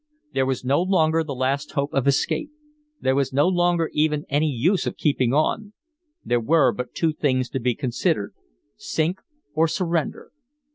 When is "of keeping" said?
4.87-5.31